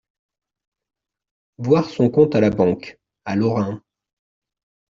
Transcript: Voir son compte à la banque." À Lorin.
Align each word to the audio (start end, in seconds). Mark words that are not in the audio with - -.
Voir 1.59 1.87
son 1.87 2.09
compte 2.09 2.33
à 2.33 2.41
la 2.41 2.49
banque." 2.49 2.97
À 3.23 3.35
Lorin. 3.35 3.83